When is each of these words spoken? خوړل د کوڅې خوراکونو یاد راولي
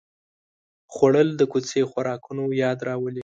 خوړل 0.93 1.29
د 1.37 1.41
کوڅې 1.51 1.81
خوراکونو 1.89 2.43
یاد 2.63 2.77
راولي 2.87 3.19